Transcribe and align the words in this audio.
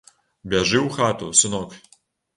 Бяжы 0.53 0.79
ў 0.79 0.89
хату, 0.97 1.29
сынок. 1.41 1.79